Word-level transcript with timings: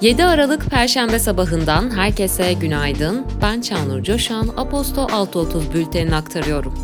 7 0.00 0.24
Aralık 0.24 0.70
Perşembe 0.70 1.18
sabahından 1.18 1.96
herkese 1.96 2.52
günaydın. 2.52 3.26
Ben 3.42 3.60
Çağnur 3.60 4.02
Coşan, 4.02 4.48
Aposto 4.56 5.02
6.30 5.02 5.74
bültenini 5.74 6.14
aktarıyorum. 6.14 6.74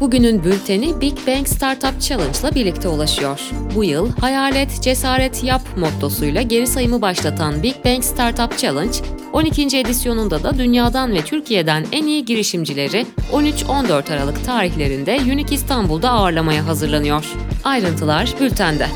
Bugünün 0.00 0.44
bülteni 0.44 1.00
Big 1.00 1.18
Bang 1.26 1.46
Startup 1.46 2.00
Challenge 2.00 2.38
ile 2.42 2.54
birlikte 2.54 2.88
ulaşıyor. 2.88 3.40
Bu 3.74 3.84
yıl 3.84 4.12
hayalet, 4.20 4.82
cesaret, 4.82 5.44
yap 5.44 5.62
mottosuyla 5.76 6.42
geri 6.42 6.66
sayımı 6.66 7.02
başlatan 7.02 7.62
Big 7.62 7.74
Bang 7.84 8.04
Startup 8.04 8.58
Challenge, 8.58 8.98
12. 9.32 9.78
edisyonunda 9.78 10.42
da 10.42 10.58
dünyadan 10.58 11.14
ve 11.14 11.24
Türkiye'den 11.24 11.86
en 11.92 12.06
iyi 12.06 12.24
girişimcileri 12.24 13.06
13-14 13.32 14.14
Aralık 14.14 14.44
tarihlerinde 14.44 15.16
Unique 15.16 15.54
İstanbul'da 15.54 16.10
ağırlamaya 16.10 16.66
hazırlanıyor. 16.66 17.32
Ayrıntılar 17.64 18.34
bültende. 18.40 18.86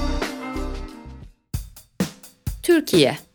Türkiye 2.63 3.28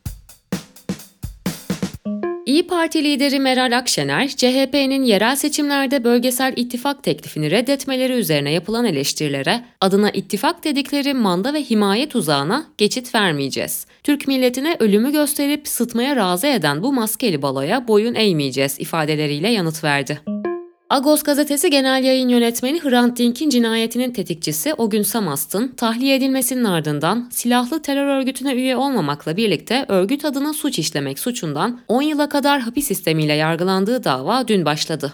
İyi 2.45 2.67
Parti 2.67 3.03
lideri 3.03 3.39
Meral 3.39 3.77
Akşener, 3.77 4.27
CHP'nin 4.27 5.03
yerel 5.03 5.35
seçimlerde 5.35 6.03
bölgesel 6.03 6.53
ittifak 6.55 7.03
teklifini 7.03 7.51
reddetmeleri 7.51 8.13
üzerine 8.13 8.51
yapılan 8.51 8.85
eleştirilere 8.85 9.63
adına 9.81 10.09
ittifak 10.09 10.63
dedikleri 10.63 11.13
manda 11.13 11.53
ve 11.53 11.63
himaye 11.63 12.09
tuzağına 12.09 12.65
geçit 12.77 13.15
vermeyeceğiz. 13.15 13.85
Türk 14.03 14.27
milletine 14.27 14.77
ölümü 14.79 15.11
gösterip 15.11 15.67
sıtmaya 15.67 16.15
razı 16.15 16.47
eden 16.47 16.83
bu 16.83 16.93
maskeli 16.93 17.41
baloya 17.41 17.87
boyun 17.87 18.15
eğmeyeceğiz 18.15 18.79
ifadeleriyle 18.79 19.49
yanıt 19.49 19.83
verdi. 19.83 20.42
Agos 20.93 21.23
gazetesi 21.23 21.69
genel 21.69 22.03
yayın 22.03 22.29
yönetmeni 22.29 22.83
Hrant 22.83 23.17
Dink'in 23.17 23.49
cinayetinin 23.49 24.11
tetikçisi 24.11 24.73
Ogün 24.73 25.03
Samast'ın 25.03 25.67
tahliye 25.67 26.15
edilmesinin 26.15 26.63
ardından 26.63 27.29
silahlı 27.31 27.81
terör 27.81 28.07
örgütüne 28.07 28.53
üye 28.53 28.77
olmamakla 28.77 29.37
birlikte 29.37 29.85
örgüt 29.87 30.25
adına 30.25 30.53
suç 30.53 30.79
işlemek 30.79 31.19
suçundan 31.19 31.79
10 31.87 32.01
yıla 32.01 32.29
kadar 32.29 32.61
hapis 32.61 32.87
sistemiyle 32.87 33.33
yargılandığı 33.33 34.03
dava 34.03 34.47
dün 34.47 34.65
başladı. 34.65 35.13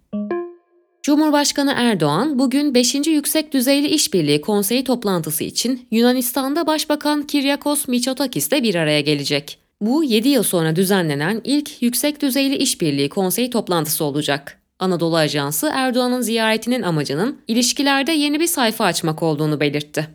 Cumhurbaşkanı 1.04 1.74
Erdoğan 1.78 2.40
bugün 2.40 2.74
5. 2.76 2.96
Yüksek 2.96 3.54
Düzeyli 3.54 3.88
İşbirliği 3.88 4.42
Konseyi 4.42 4.84
toplantısı 4.84 5.44
için 5.44 5.88
Yunanistan'da 5.92 6.68
Başbakan 6.68 7.24
Kiryakos 7.24 7.88
Mitsotakis 7.88 8.48
ile 8.48 8.64
bir 8.64 8.76
araya 8.76 9.02
gelecek. 9.02 9.60
Bu 9.82 10.04
7 10.04 10.30
yıl 10.30 10.44
sonra 10.44 10.76
düzenlenen 10.76 11.42
ilk 11.44 11.82
Yüksek 11.82 12.22
Düzeyli 12.22 12.56
İşbirliği 12.56 13.10
Konseyi 13.10 13.50
toplantısı 13.50 14.04
olacak. 14.04 14.59
Anadolu 14.80 15.18
Ajansı 15.18 15.72
Erdoğan'ın 15.74 16.22
ziyaretinin 16.22 16.82
amacının 16.82 17.42
ilişkilerde 17.48 18.12
yeni 18.12 18.40
bir 18.40 18.48
sayfa 18.48 18.86
açmak 18.86 19.24
olduğunu 19.24 19.60
belirtti. 19.60 20.08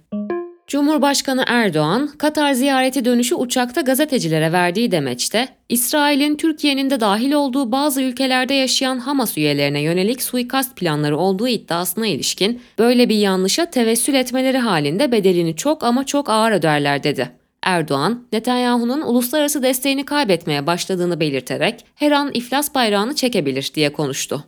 Cumhurbaşkanı 0.66 1.44
Erdoğan, 1.46 2.10
Katar 2.18 2.52
ziyareti 2.52 3.04
dönüşü 3.04 3.34
uçakta 3.34 3.80
gazetecilere 3.80 4.52
verdiği 4.52 4.90
demeçte, 4.90 5.48
İsrail'in 5.68 6.36
Türkiye'nin 6.36 6.90
de 6.90 7.00
dahil 7.00 7.32
olduğu 7.32 7.72
bazı 7.72 8.02
ülkelerde 8.02 8.54
yaşayan 8.54 8.98
Hamas 8.98 9.38
üyelerine 9.38 9.80
yönelik 9.80 10.22
suikast 10.22 10.76
planları 10.76 11.18
olduğu 11.18 11.48
iddiasına 11.48 12.06
ilişkin 12.06 12.60
böyle 12.78 13.08
bir 13.08 13.16
yanlışa 13.16 13.70
tevessül 13.70 14.14
etmeleri 14.14 14.58
halinde 14.58 15.12
bedelini 15.12 15.56
çok 15.56 15.84
ama 15.84 16.06
çok 16.06 16.30
ağır 16.30 16.52
öderler 16.52 17.02
dedi. 17.02 17.30
Erdoğan, 17.62 18.26
Netanyahu'nun 18.32 19.00
uluslararası 19.00 19.62
desteğini 19.62 20.04
kaybetmeye 20.04 20.66
başladığını 20.66 21.20
belirterek 21.20 21.84
her 21.94 22.10
an 22.10 22.30
iflas 22.34 22.74
bayrağını 22.74 23.14
çekebilir 23.14 23.70
diye 23.74 23.92
konuştu. 23.92 24.44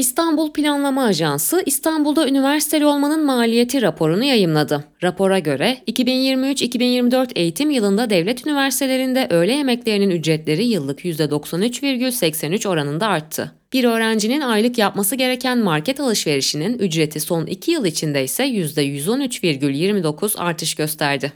İstanbul 0.00 0.52
Planlama 0.52 1.04
Ajansı 1.04 1.62
İstanbul'da 1.66 2.28
üniversiteli 2.28 2.86
olmanın 2.86 3.24
maliyeti 3.24 3.82
raporunu 3.82 4.24
yayımladı. 4.24 4.84
Rapora 5.02 5.38
göre 5.38 5.78
2023-2024 5.86 7.30
eğitim 7.34 7.70
yılında 7.70 8.10
devlet 8.10 8.46
üniversitelerinde 8.46 9.26
öğle 9.30 9.52
yemeklerinin 9.52 10.10
ücretleri 10.10 10.64
yıllık 10.64 11.04
%93,83 11.04 12.68
oranında 12.68 13.06
arttı. 13.06 13.52
Bir 13.72 13.84
öğrencinin 13.84 14.40
aylık 14.40 14.78
yapması 14.78 15.16
gereken 15.16 15.58
market 15.58 16.00
alışverişinin 16.00 16.78
ücreti 16.78 17.20
son 17.20 17.46
2 17.46 17.70
yıl 17.70 17.84
içinde 17.84 18.24
ise 18.24 18.44
%113,29 18.44 20.38
artış 20.38 20.74
gösterdi. 20.74 21.32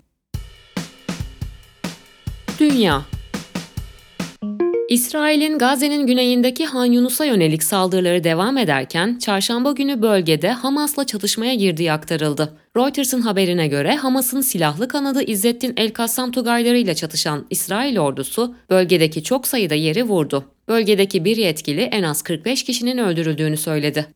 Dünya 2.60 3.02
İsrail'in 4.94 5.58
Gazze'nin 5.58 6.06
güneyindeki 6.06 6.66
Han 6.66 6.84
Yunus'a 6.84 7.24
yönelik 7.24 7.62
saldırıları 7.62 8.24
devam 8.24 8.58
ederken 8.58 9.18
çarşamba 9.18 9.72
günü 9.72 10.02
bölgede 10.02 10.50
Hamas'la 10.50 11.06
çatışmaya 11.06 11.54
girdiği 11.54 11.92
aktarıldı. 11.92 12.56
Reuters'ın 12.76 13.20
haberine 13.20 13.68
göre 13.68 13.96
Hamas'ın 13.96 14.40
silahlı 14.40 14.88
kanadı 14.88 15.22
İzzettin 15.22 15.74
El-Kassam 15.76 16.30
Tugayları 16.30 16.94
çatışan 16.94 17.46
İsrail 17.50 17.98
ordusu 17.98 18.54
bölgedeki 18.70 19.22
çok 19.22 19.46
sayıda 19.46 19.74
yeri 19.74 20.02
vurdu. 20.02 20.44
Bölgedeki 20.68 21.24
bir 21.24 21.36
yetkili 21.36 21.80
en 21.80 22.02
az 22.02 22.22
45 22.22 22.64
kişinin 22.64 22.98
öldürüldüğünü 22.98 23.56
söyledi. 23.56 24.06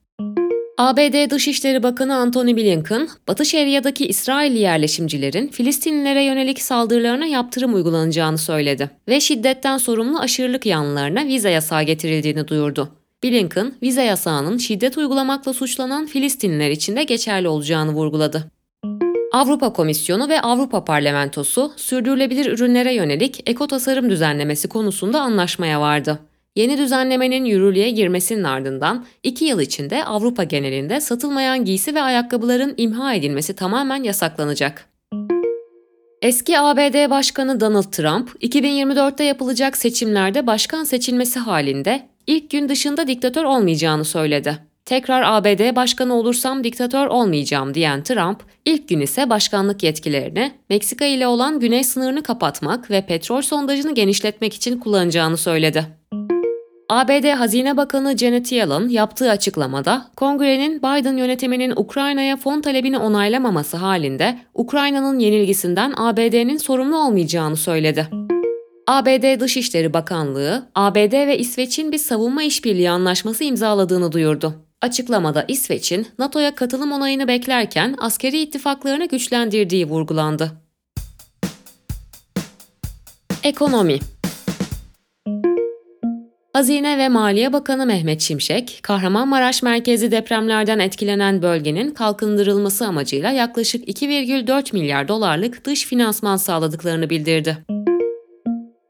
ABD 0.79 1.31
Dışişleri 1.31 1.83
Bakanı 1.83 2.17
Antony 2.17 2.57
Blinken, 2.57 3.09
Batı 3.29 3.45
Şeria'daki 3.45 4.07
İsrailli 4.07 4.59
yerleşimcilerin 4.59 5.49
Filistinlilere 5.49 6.25
yönelik 6.25 6.63
saldırılarına 6.63 7.27
yaptırım 7.27 7.75
uygulanacağını 7.75 8.39
söyledi 8.39 8.91
ve 9.09 9.21
şiddetten 9.21 9.79
sorumlu 9.79 10.19
aşırılık 10.19 10.67
yanlılarına 10.67 11.27
vize 11.27 11.51
yasağı 11.51 11.83
getirildiğini 11.83 12.49
duyurdu. 12.49 12.89
Blinken, 13.25 13.73
vize 13.83 14.03
yasağının 14.03 14.59
şiddet 14.59 14.99
uygulamakla 14.99 15.53
suçlanan 15.53 16.07
Filistinliler 16.07 16.71
için 16.71 16.97
de 16.97 17.05
geçerli 17.05 17.49
olacağını 17.49 17.93
vurguladı. 17.93 18.45
Avrupa 19.33 19.73
Komisyonu 19.73 20.29
ve 20.29 20.41
Avrupa 20.41 20.85
Parlamentosu 20.85 21.73
sürdürülebilir 21.77 22.47
ürünlere 22.47 22.95
yönelik 22.95 23.43
eko 23.47 23.67
tasarım 23.67 24.11
düzenlemesi 24.11 24.69
konusunda 24.69 25.21
anlaşmaya 25.21 25.81
vardı. 25.81 26.19
Yeni 26.59 26.79
düzenlemenin 26.79 27.45
yürürlüğe 27.45 27.91
girmesinin 27.91 28.45
ardından 28.45 29.05
2 29.23 29.45
yıl 29.45 29.61
içinde 29.61 30.05
Avrupa 30.05 30.45
genelinde 30.45 31.01
satılmayan 31.01 31.65
giysi 31.65 31.95
ve 31.95 32.03
ayakkabıların 32.03 32.75
imha 32.77 33.15
edilmesi 33.15 33.57
tamamen 33.57 34.03
yasaklanacak. 34.03 34.89
Eski 36.23 36.59
ABD 36.59 37.11
Başkanı 37.11 37.61
Donald 37.61 37.93
Trump, 37.93 38.31
2024'te 38.43 39.25
yapılacak 39.25 39.77
seçimlerde 39.77 40.47
başkan 40.47 40.85
seçilmesi 40.85 41.39
halinde 41.39 42.09
ilk 42.27 42.51
gün 42.51 42.69
dışında 42.69 43.07
diktatör 43.07 43.45
olmayacağını 43.45 44.05
söyledi. 44.05 44.59
Tekrar 44.85 45.23
ABD 45.23 45.77
başkanı 45.77 46.15
olursam 46.15 46.65
diktatör 46.65 47.07
olmayacağım 47.07 47.75
diyen 47.75 48.03
Trump, 48.03 48.43
ilk 48.65 48.89
gün 48.89 49.01
ise 49.01 49.31
başkanlık 49.31 49.83
yetkilerini 49.83 50.53
Meksika 50.71 51.05
ile 51.05 51.27
olan 51.27 51.61
güney 51.61 51.85
sınırını 51.85 52.23
kapatmak 52.23 52.91
ve 52.91 53.07
petrol 53.07 53.43
sondajını 53.43 53.95
genişletmek 53.95 54.55
için 54.55 54.79
kullanacağını 54.79 55.37
söyledi. 55.37 55.99
ABD 56.89 57.33
Hazine 57.33 57.77
Bakanı 57.77 58.17
Janet 58.17 58.53
Yellen 58.53 58.89
yaptığı 58.89 59.31
açıklamada, 59.31 60.11
Kongre'nin 60.17 60.79
Biden 60.79 61.17
yönetiminin 61.17 61.73
Ukrayna'ya 61.77 62.37
fon 62.37 62.61
talebini 62.61 62.99
onaylamaması 62.99 63.77
halinde 63.77 64.39
Ukrayna'nın 64.55 65.19
yenilgisinden 65.19 65.95
ABD'nin 65.97 66.57
sorumlu 66.57 66.97
olmayacağını 66.97 67.57
söyledi. 67.57 68.09
ABD 68.87 69.41
Dışişleri 69.41 69.95
Bakanlığı, 69.95 70.69
ABD 70.75 71.27
ve 71.27 71.39
İsveç'in 71.39 71.93
bir 71.93 71.99
savunma 71.99 72.43
işbirliği 72.43 72.91
anlaşması 72.91 73.45
imzaladığını 73.45 74.13
duyurdu. 74.13 74.55
Açıklamada 74.83 75.45
İsveç'in 75.49 76.07
NATO'ya 76.19 76.55
katılım 76.55 76.93
onayını 76.93 77.29
beklerken 77.29 77.95
askeri 77.99 78.41
ittifaklarını 78.41 79.09
güçlendirdiği 79.09 79.87
vurgulandı. 79.87 80.53
Ekonomi 83.43 83.99
Hazine 86.53 86.99
ve 86.99 87.09
Maliye 87.09 87.53
Bakanı 87.53 87.87
Mehmet 87.87 88.21
Şimşek, 88.21 88.79
Kahramanmaraş 88.83 89.63
merkezi 89.63 90.11
depremlerden 90.11 90.79
etkilenen 90.79 91.43
bölgenin 91.43 91.91
kalkındırılması 91.91 92.87
amacıyla 92.87 93.31
yaklaşık 93.31 93.89
2,4 93.89 94.73
milyar 94.73 95.09
dolarlık 95.09 95.65
dış 95.65 95.87
finansman 95.87 96.37
sağladıklarını 96.37 97.11
bildirdi. 97.11 97.59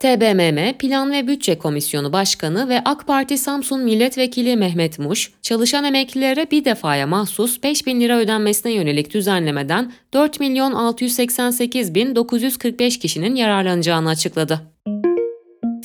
TBMM 0.01 0.79
Plan 0.79 1.13
ve 1.13 1.27
Bütçe 1.29 1.59
Komisyonu 1.59 2.13
Başkanı 2.13 2.69
ve 2.69 2.83
AK 2.85 3.07
Parti 3.07 3.39
Samsun 3.39 3.81
Milletvekili 3.81 4.57
Mehmet 4.57 4.99
Muş, 4.99 5.33
çalışan 5.43 5.85
emeklilere 5.85 6.51
bir 6.51 6.65
defaya 6.65 7.07
mahsus 7.07 7.63
5 7.63 7.87
bin 7.87 8.01
lira 8.01 8.19
ödenmesine 8.19 8.73
yönelik 8.73 9.15
düzenlemeden 9.15 9.93
4 10.15 10.41
milyon 10.41 10.73
688 10.73 11.95
bin 11.95 12.17
945 12.17 12.99
kişinin 12.99 13.35
yararlanacağını 13.35 14.09
açıkladı. 14.09 14.61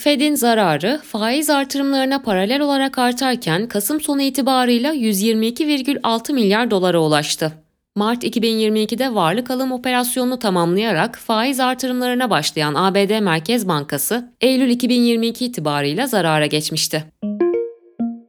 Fed'in 0.03 0.35
zararı 0.35 1.01
faiz 1.03 1.49
artırımlarına 1.49 2.21
paralel 2.21 2.61
olarak 2.61 2.97
artarken 2.97 3.67
Kasım 3.67 4.01
sonu 4.01 4.21
itibarıyla 4.21 4.93
122,6 4.93 6.33
milyar 6.33 6.71
dolara 6.71 6.99
ulaştı. 6.99 7.51
Mart 7.95 8.23
2022'de 8.23 9.15
varlık 9.15 9.51
alım 9.51 9.71
operasyonunu 9.71 10.39
tamamlayarak 10.39 11.15
faiz 11.15 11.59
artırımlarına 11.59 12.29
başlayan 12.29 12.73
ABD 12.75 13.19
Merkez 13.19 13.67
Bankası, 13.67 14.31
Eylül 14.41 14.69
2022 14.69 15.45
itibarıyla 15.45 16.07
zarara 16.07 16.45
geçmişti. 16.45 17.03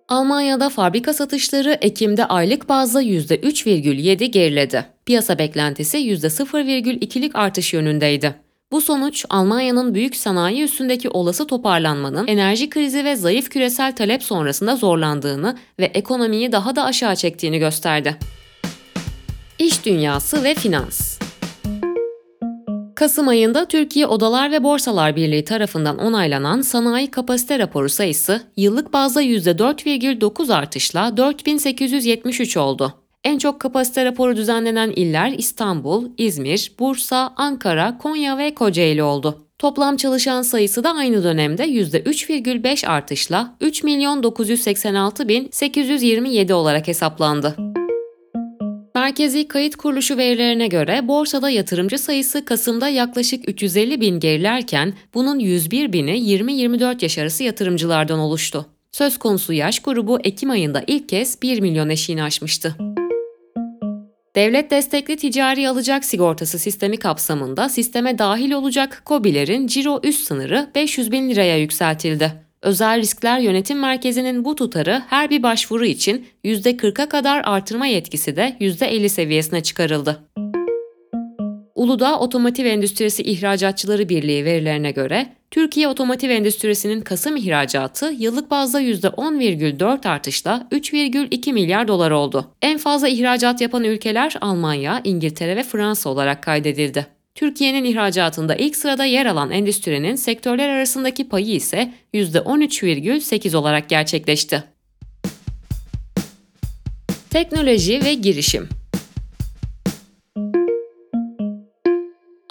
Almanya'da 0.08 0.68
fabrika 0.68 1.12
satışları 1.12 1.78
Ekim'de 1.80 2.24
aylık 2.24 2.68
bazda 2.68 3.02
%3,7 3.02 4.24
geriledi. 4.24 4.84
Piyasa 5.06 5.38
beklentisi 5.38 5.98
%0,2'lik 5.98 7.36
artış 7.36 7.74
yönündeydi. 7.74 8.44
Bu 8.72 8.80
sonuç 8.80 9.24
Almanya'nın 9.30 9.94
büyük 9.94 10.16
sanayi 10.16 10.62
üstündeki 10.62 11.08
olası 11.08 11.46
toparlanmanın 11.46 12.26
enerji 12.26 12.70
krizi 12.70 13.04
ve 13.04 13.16
zayıf 13.16 13.50
küresel 13.50 13.96
talep 13.96 14.22
sonrasında 14.22 14.76
zorlandığını 14.76 15.56
ve 15.78 15.84
ekonomiyi 15.84 16.52
daha 16.52 16.76
da 16.76 16.84
aşağı 16.84 17.16
çektiğini 17.16 17.58
gösterdi. 17.58 18.16
İş 19.58 19.84
dünyası 19.84 20.44
ve 20.44 20.54
finans 20.54 21.18
Kasım 22.94 23.28
ayında 23.28 23.68
Türkiye 23.68 24.06
Odalar 24.06 24.52
ve 24.52 24.62
Borsalar 24.62 25.16
Birliği 25.16 25.44
tarafından 25.44 25.98
onaylanan 25.98 26.60
sanayi 26.60 27.10
kapasite 27.10 27.58
raporu 27.58 27.88
sayısı 27.88 28.42
yıllık 28.56 28.92
bazda 28.92 29.22
%4,9 29.22 30.54
artışla 30.54 31.16
4873 31.16 32.56
oldu. 32.56 33.03
En 33.24 33.38
çok 33.38 33.60
kapasite 33.60 34.04
raporu 34.04 34.36
düzenlenen 34.36 34.90
iller 34.90 35.32
İstanbul, 35.38 36.08
İzmir, 36.18 36.72
Bursa, 36.78 37.32
Ankara, 37.36 37.98
Konya 37.98 38.38
ve 38.38 38.54
Kocaeli 38.54 39.02
oldu. 39.02 39.46
Toplam 39.58 39.96
çalışan 39.96 40.42
sayısı 40.42 40.84
da 40.84 40.94
aynı 40.94 41.24
dönemde 41.24 41.64
%3,5 41.64 42.86
artışla 42.86 43.56
3 43.60 43.82
milyon 43.82 44.22
986 44.22 45.28
bin 45.28 45.48
827 45.52 46.54
olarak 46.54 46.88
hesaplandı. 46.88 47.56
Merkezi 48.94 49.48
Kayıt 49.48 49.76
Kuruluşu 49.76 50.16
verilerine 50.16 50.66
göre 50.66 51.08
borsada 51.08 51.50
yatırımcı 51.50 51.98
sayısı 51.98 52.44
Kasım'da 52.44 52.88
yaklaşık 52.88 53.48
350 53.48 54.00
bin 54.00 54.20
gerilerken 54.20 54.94
bunun 55.14 55.38
101 55.38 55.92
bini 55.92 56.10
20-24 56.10 57.02
yaş 57.02 57.18
arası 57.18 57.44
yatırımcılardan 57.44 58.18
oluştu. 58.18 58.66
Söz 58.92 59.18
konusu 59.18 59.52
yaş 59.52 59.80
grubu 59.80 60.18
Ekim 60.24 60.50
ayında 60.50 60.84
ilk 60.86 61.08
kez 61.08 61.42
1 61.42 61.60
milyon 61.60 61.88
eşiğini 61.88 62.22
aşmıştı. 62.22 62.93
Devlet 64.34 64.70
destekli 64.70 65.16
ticari 65.16 65.68
alacak 65.68 66.04
sigortası 66.04 66.58
sistemi 66.58 66.96
kapsamında 66.96 67.68
sisteme 67.68 68.18
dahil 68.18 68.52
olacak 68.52 69.02
KOBİ'lerin 69.04 69.66
ciro 69.66 70.00
üst 70.02 70.26
sınırı 70.26 70.70
500 70.74 71.12
bin 71.12 71.30
liraya 71.30 71.58
yükseltildi. 71.58 72.32
Özel 72.62 73.00
Riskler 73.00 73.38
Yönetim 73.38 73.78
Merkezi'nin 73.78 74.44
bu 74.44 74.54
tutarı 74.54 75.02
her 75.08 75.30
bir 75.30 75.42
başvuru 75.42 75.84
için 75.84 76.26
%40'a 76.44 77.08
kadar 77.08 77.42
artırma 77.44 77.86
yetkisi 77.86 78.36
de 78.36 78.56
%50 78.60 79.08
seviyesine 79.08 79.62
çıkarıldı. 79.62 80.20
Uludağ 81.74 82.18
Otomotiv 82.18 82.66
Endüstrisi 82.66 83.22
İhracatçıları 83.22 84.08
Birliği 84.08 84.44
verilerine 84.44 84.90
göre 84.90 85.26
Türkiye 85.50 85.88
otomotiv 85.88 86.30
endüstrisinin 86.30 87.00
Kasım 87.00 87.36
ihracatı 87.36 88.12
yıllık 88.18 88.50
bazda 88.50 88.82
%10,4 88.82 90.08
artışla 90.08 90.66
3,2 90.72 91.52
milyar 91.52 91.88
dolar 91.88 92.10
oldu. 92.10 92.50
En 92.62 92.78
fazla 92.78 93.08
ihracat 93.08 93.60
yapan 93.60 93.84
ülkeler 93.84 94.36
Almanya, 94.40 95.00
İngiltere 95.04 95.56
ve 95.56 95.62
Fransa 95.62 96.10
olarak 96.10 96.42
kaydedildi. 96.42 97.06
Türkiye'nin 97.34 97.84
ihracatında 97.84 98.54
ilk 98.54 98.76
sırada 98.76 99.04
yer 99.04 99.26
alan 99.26 99.50
endüstrinin 99.50 100.14
sektörler 100.14 100.68
arasındaki 100.68 101.28
payı 101.28 101.54
ise 101.54 101.92
%13,8 102.14 103.56
olarak 103.56 103.88
gerçekleşti. 103.88 104.64
Teknoloji 107.30 108.04
ve 108.04 108.14
girişim 108.14 108.68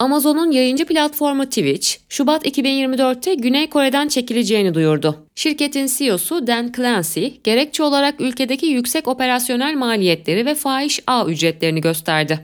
Amazon'un 0.03 0.51
yayıncı 0.51 0.85
platformu 0.85 1.45
Twitch, 1.45 1.89
Şubat 2.09 2.45
2024'te 2.45 3.33
Güney 3.33 3.69
Kore'den 3.69 4.07
çekileceğini 4.07 4.73
duyurdu. 4.73 5.27
Şirketin 5.35 5.87
CEO'su 5.97 6.47
Dan 6.47 6.71
Clancy, 6.75 7.27
gerekçe 7.43 7.83
olarak 7.83 8.21
ülkedeki 8.21 8.65
yüksek 8.65 9.07
operasyonel 9.07 9.75
maliyetleri 9.75 10.45
ve 10.45 10.55
fahiş 10.55 10.99
ağ 11.07 11.25
ücretlerini 11.25 11.81
gösterdi. 11.81 12.39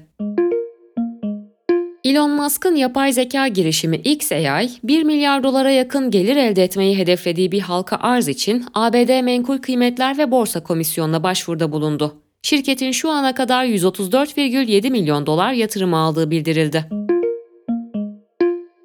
Elon 2.03 2.31
Musk'ın 2.31 2.75
yapay 2.75 3.13
zeka 3.13 3.47
girişimi 3.47 3.97
XAI, 3.97 4.69
1 4.83 5.03
milyar 5.03 5.43
dolara 5.43 5.71
yakın 5.71 6.11
gelir 6.11 6.35
elde 6.35 6.63
etmeyi 6.63 6.97
hedeflediği 6.97 7.51
bir 7.51 7.59
halka 7.59 7.95
arz 7.95 8.27
için 8.27 8.65
ABD 8.73 9.21
Menkul 9.21 9.57
Kıymetler 9.57 10.17
ve 10.17 10.31
Borsa 10.31 10.63
Komisyonu'na 10.63 11.23
başvuruda 11.23 11.71
bulundu. 11.71 12.15
Şirketin 12.41 12.91
şu 12.91 13.09
ana 13.09 13.35
kadar 13.35 13.65
134,7 13.65 14.89
milyon 14.89 15.25
dolar 15.25 15.53
yatırım 15.53 15.93
aldığı 15.93 16.31
bildirildi. 16.31 17.08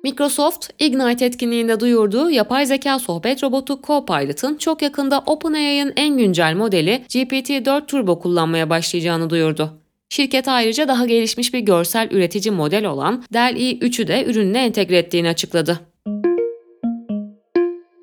Microsoft, 0.05 0.71
Ignite 0.79 1.25
etkinliğinde 1.25 1.81
duyurduğu 1.81 2.31
yapay 2.31 2.67
zeka 2.67 2.99
sohbet 2.99 3.43
robotu 3.43 3.81
Copilot'ın 3.83 4.57
çok 4.57 4.83
yakında 4.83 5.23
OpenAI'ın 5.27 5.93
en 5.97 6.19
güncel 6.19 6.55
modeli 6.55 7.05
GPT-4 7.09 7.87
Turbo 7.87 8.21
kullanmaya 8.21 8.71
başlayacağını 8.71 9.31
duyurdu. 9.31 9.71
Şirket 10.09 10.49
ayrıca 10.49 10.89
daha 10.89 11.07
gelişmiş 11.07 11.55
bir 11.55 11.61
görsel 11.61 12.09
üretici 12.11 12.55
model 12.55 12.87
olan 12.87 13.25
DALL-E 13.33 13.79
3'ü 13.79 14.09
de 14.09 14.25
ürününe 14.25 14.65
entegre 14.65 14.99
ettiğini 14.99 15.29
açıkladı. 15.29 15.81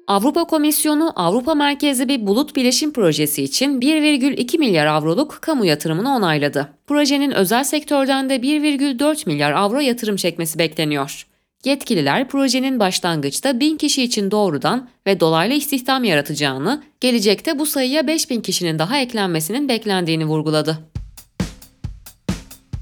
Avrupa 0.07 0.43
Komisyonu 0.43 1.13
Avrupa 1.15 1.55
merkezli 1.55 2.07
bir 2.07 2.27
bulut 2.27 2.55
bilişim 2.55 2.93
projesi 2.93 3.43
için 3.43 3.81
1,2 3.81 4.57
milyar 4.57 4.85
avroluk 4.85 5.37
kamu 5.41 5.65
yatırımını 5.65 6.15
onayladı. 6.15 6.69
Projenin 6.87 7.31
özel 7.31 7.63
sektörden 7.63 8.29
de 8.29 8.35
1,4 8.35 9.29
milyar 9.29 9.51
avro 9.51 9.79
yatırım 9.79 10.15
çekmesi 10.15 10.59
bekleniyor. 10.59 11.30
Yetkililer 11.65 12.27
projenin 12.27 12.79
başlangıçta 12.79 13.59
1000 13.59 13.77
kişi 13.77 14.03
için 14.03 14.31
doğrudan 14.31 14.89
ve 15.07 15.19
dolaylı 15.19 15.53
istihdam 15.53 16.03
yaratacağını, 16.03 16.83
gelecekte 16.99 17.59
bu 17.59 17.65
sayıya 17.65 18.07
5000 18.07 18.41
kişinin 18.41 18.79
daha 18.79 18.97
eklenmesinin 18.97 19.69
beklendiğini 19.69 20.25
vurguladı. 20.25 20.79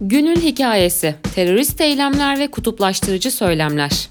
Günün 0.02 0.36
hikayesi, 0.36 1.16
terörist 1.36 1.82
eylemler 1.82 2.40
ve 2.40 2.48
kutuplaştırıcı 2.48 3.32
söylemler. 3.32 4.10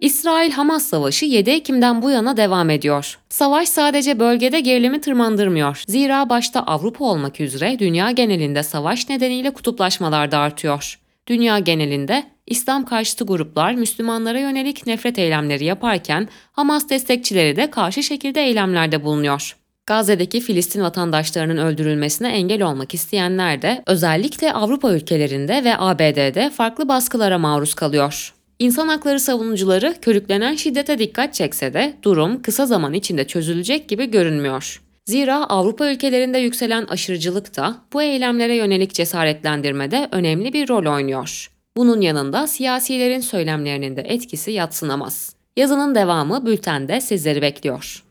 İsrail-Hamas 0.00 0.84
savaşı 0.84 1.24
7 1.24 1.50
Ekim'den 1.50 2.02
bu 2.02 2.10
yana 2.10 2.36
devam 2.36 2.70
ediyor. 2.70 3.18
Savaş 3.28 3.68
sadece 3.68 4.18
bölgede 4.18 4.60
gerilimi 4.60 5.00
tırmandırmıyor. 5.00 5.84
Zira 5.86 6.28
başta 6.28 6.60
Avrupa 6.60 7.04
olmak 7.04 7.40
üzere 7.40 7.78
dünya 7.78 8.10
genelinde 8.10 8.62
savaş 8.62 9.08
nedeniyle 9.08 9.50
kutuplaşmalar 9.50 10.30
da 10.30 10.38
artıyor. 10.38 11.01
Dünya 11.26 11.58
genelinde 11.58 12.24
İslam 12.46 12.84
karşıtı 12.84 13.24
gruplar 13.24 13.74
Müslümanlara 13.74 14.38
yönelik 14.38 14.86
nefret 14.86 15.18
eylemleri 15.18 15.64
yaparken 15.64 16.28
Hamas 16.52 16.88
destekçileri 16.88 17.56
de 17.56 17.70
karşı 17.70 18.02
şekilde 18.02 18.42
eylemlerde 18.42 19.04
bulunuyor. 19.04 19.56
Gazze'deki 19.86 20.40
Filistin 20.40 20.82
vatandaşlarının 20.82 21.56
öldürülmesine 21.56 22.28
engel 22.28 22.62
olmak 22.62 22.94
isteyenler 22.94 23.62
de 23.62 23.82
özellikle 23.86 24.52
Avrupa 24.52 24.92
ülkelerinde 24.92 25.64
ve 25.64 25.78
ABD'de 25.78 26.50
farklı 26.50 26.88
baskılara 26.88 27.38
maruz 27.38 27.74
kalıyor. 27.74 28.34
İnsan 28.58 28.88
hakları 28.88 29.20
savunucuları 29.20 29.94
körüklenen 30.02 30.54
şiddete 30.54 30.98
dikkat 30.98 31.34
çekse 31.34 31.74
de 31.74 31.94
durum 32.02 32.42
kısa 32.42 32.66
zaman 32.66 32.92
içinde 32.92 33.26
çözülecek 33.26 33.88
gibi 33.88 34.10
görünmüyor. 34.10 34.82
Zira 35.06 35.44
Avrupa 35.44 35.90
ülkelerinde 35.90 36.38
yükselen 36.38 36.84
aşırıcılık 36.84 37.56
da 37.56 37.76
bu 37.92 38.02
eylemlere 38.02 38.56
yönelik 38.56 38.94
cesaretlendirmede 38.94 40.08
önemli 40.12 40.52
bir 40.52 40.68
rol 40.68 40.94
oynuyor. 40.94 41.50
Bunun 41.76 42.00
yanında 42.00 42.46
siyasilerin 42.46 43.20
söylemlerinin 43.20 43.96
de 43.96 44.00
etkisi 44.00 44.50
yatsınamaz. 44.50 45.34
Yazının 45.56 45.94
devamı 45.94 46.46
bültende 46.46 47.00
sizleri 47.00 47.42
bekliyor. 47.42 48.04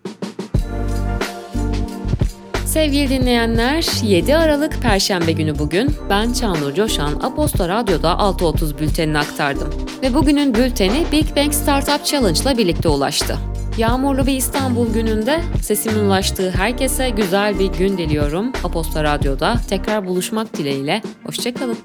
Sevgili 2.65 3.10
dinleyenler, 3.10 3.86
7 4.03 4.36
Aralık 4.36 4.81
Perşembe 4.81 5.31
günü 5.31 5.60
bugün 5.60 5.95
ben 6.10 6.33
Çağnur 6.33 6.74
Coşan 6.74 7.13
Aposto 7.21 7.67
Radyo'da 7.67 8.12
6.30 8.12 8.79
bültenini 8.79 9.17
aktardım. 9.17 9.74
Ve 10.03 10.13
bugünün 10.13 10.53
bülteni 10.53 11.05
Big 11.12 11.36
Bang 11.36 11.53
Startup 11.53 12.05
Challenge 12.05 12.39
ile 12.41 12.57
birlikte 12.57 12.89
ulaştı. 12.89 13.50
Yağmurlu 13.77 14.27
bir 14.27 14.35
İstanbul 14.35 14.93
gününde 14.93 15.41
sesimin 15.61 16.05
ulaştığı 16.05 16.51
herkese 16.51 17.09
güzel 17.09 17.59
bir 17.59 17.73
gün 17.73 17.97
diliyorum. 17.97 18.51
Aposto 18.63 19.03
Radyo'da 19.03 19.55
tekrar 19.69 20.07
buluşmak 20.07 20.57
dileğiyle. 20.57 21.01
Hoşçakalın. 21.25 21.77